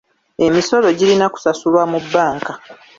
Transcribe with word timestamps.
Emisolo 0.45 0.87
girina 0.97 1.25
kusasulwa 1.33 1.83
mu 1.91 1.99
bbanka. 2.03 2.51